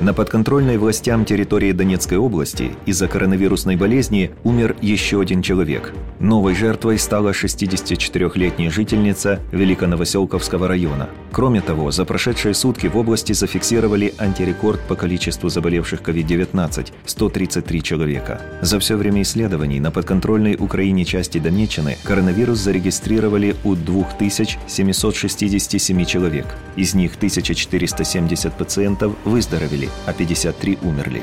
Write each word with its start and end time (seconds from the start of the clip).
На 0.00 0.14
подконтрольной 0.14 0.78
властям 0.78 1.26
территории 1.26 1.72
Донецкой 1.72 2.16
области 2.16 2.70
из-за 2.86 3.06
коронавирусной 3.06 3.76
болезни 3.76 4.30
умер 4.44 4.76
еще 4.80 5.20
один 5.20 5.42
человек. 5.42 5.92
Новой 6.18 6.54
жертвой 6.54 6.98
стала 6.98 7.32
64-летняя 7.32 8.70
жительница 8.70 9.40
Великоновоселковского 9.52 10.68
района. 10.68 11.10
Кроме 11.32 11.60
того, 11.60 11.90
за 11.90 12.06
прошедшие 12.06 12.54
сутки 12.54 12.86
в 12.86 12.96
области 12.96 13.34
зафиксировали 13.34 14.14
антирекорд 14.16 14.80
по 14.88 14.96
количеству 14.96 15.50
заболевших 15.50 16.00
COVID-19– 16.00 16.92
133 17.04 17.82
человека. 17.82 18.40
За 18.62 18.80
все 18.80 18.96
время 18.96 19.20
исследований 19.20 19.80
на 19.80 19.90
подконтрольной 19.90 20.56
Украине 20.58 21.04
части 21.04 21.36
Донеччины 21.38 21.98
коронавирус 22.04 22.58
зарегистрировали 22.58 23.54
у 23.64 23.74
2767 23.74 26.04
человек. 26.06 26.46
Из 26.76 26.94
них 26.94 27.16
1470 27.16 28.54
пациентов 28.54 29.12
выздоровели, 29.24 29.89
а 30.06 30.12
53 30.12 30.78
умерли. 30.82 31.22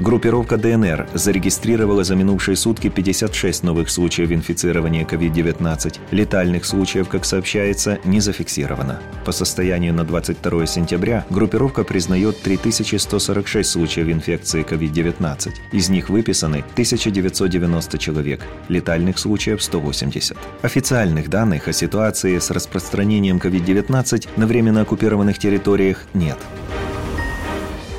Группировка 0.00 0.56
ДНР 0.56 1.08
зарегистрировала 1.14 2.04
за 2.04 2.14
минувшие 2.14 2.54
сутки 2.54 2.88
56 2.88 3.64
новых 3.64 3.90
случаев 3.90 4.30
инфицирования 4.30 5.04
COVID-19. 5.04 5.98
Летальных 6.12 6.64
случаев, 6.64 7.08
как 7.08 7.24
сообщается, 7.24 7.98
не 8.04 8.20
зафиксировано. 8.20 9.00
По 9.24 9.32
состоянию 9.32 9.92
на 9.92 10.04
22 10.04 10.66
сентября 10.66 11.26
группировка 11.30 11.82
признает 11.82 12.40
3146 12.42 13.68
случаев 13.68 14.08
инфекции 14.08 14.64
COVID-19. 14.64 15.52
Из 15.72 15.88
них 15.88 16.10
выписаны 16.10 16.58
1990 16.74 17.98
человек, 17.98 18.46
летальных 18.68 19.18
случаев 19.18 19.60
180. 19.60 20.36
Официальных 20.62 21.28
данных 21.28 21.66
о 21.66 21.72
ситуации 21.72 22.38
с 22.38 22.52
распространением 22.52 23.38
COVID-19 23.38 24.28
на 24.36 24.46
временно 24.46 24.82
оккупированных 24.82 25.40
территориях 25.40 26.04
нет. 26.14 26.38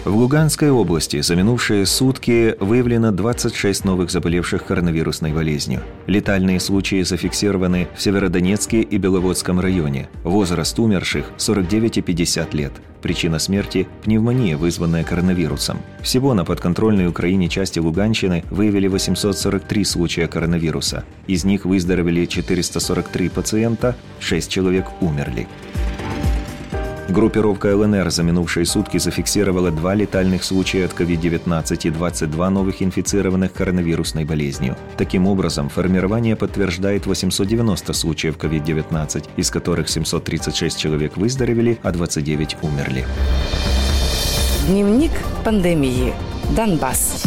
В 0.06 0.16
Луганской 0.16 0.72
области 0.72 1.22
за 1.22 1.36
минувшие 1.36 1.86
сутки 1.86 2.56
выявлено 2.62 3.12
26 3.12 3.84
новых 3.84 4.10
заболевших 4.12 4.66
коронавирусной 4.66 5.34
болезнью. 5.34 5.82
Летальные 6.08 6.62
случаи 6.62 7.02
зафиксированы 7.02 7.90
в 7.98 8.02
Северодонецке 8.02 8.82
и 8.82 8.98
Беловодском 8.98 9.60
районе. 9.60 10.08
Возраст 10.24 10.80
умерших– 10.80 11.26
49 11.38 11.98
и 11.98 12.02
50 12.02 12.54
лет. 12.54 12.72
Причина 13.02 13.40
смерти– 13.40 13.90
пневмония, 14.04 14.56
вызванная 14.56 15.04
коронавирусом. 15.04 15.80
Всего 16.02 16.34
на 16.34 16.46
подконтрольной 16.46 17.08
Украине 17.08 17.50
части 17.50 17.80
Луганщины 17.80 18.46
выявили 18.50 18.88
843 18.88 19.84
случая 19.84 20.28
коронавируса. 20.28 21.04
Из 21.28 21.44
них 21.44 21.66
выздоровели 21.66 22.26
443 22.26 23.30
пациента, 23.30 23.98
6 24.22 24.50
человек 24.50 24.86
умерли. 25.02 25.48
Группировка 27.10 27.76
ЛНР 27.76 28.12
за 28.12 28.22
минувшие 28.22 28.68
сутки 28.68 29.00
зафиксировала 29.00 29.72
два 29.72 29.96
летальных 29.96 30.44
случая 30.44 30.86
от 30.86 30.92
COVID-19 30.92 31.88
и 31.88 31.90
22 31.90 32.50
новых 32.52 32.84
инфицированных 32.84 33.52
коронавирусной 33.52 34.26
болезнью. 34.26 34.78
Таким 34.96 35.26
образом, 35.26 35.70
формирование 35.70 36.36
подтверждает 36.36 37.08
890 37.08 37.94
случаев 37.94 38.38
COVID-19, 38.38 39.28
из 39.38 39.50
которых 39.50 39.90
736 39.90 40.78
человек 40.78 41.18
выздоровели, 41.18 41.80
а 41.82 41.92
29 41.92 42.58
умерли. 42.62 43.08
Дневник 44.68 45.12
пандемии. 45.44 46.14
Донбасс. 46.56 47.26